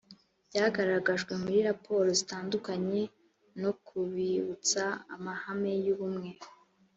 byagaragajwe 0.49 1.31
muri 1.43 1.57
raporo 1.69 2.07
zitandukanye 2.19 3.01
no 3.61 3.71
kubibutsa 3.85 4.83
amahame 5.15 5.71
y 5.85 5.89
ubumwe 5.95 6.29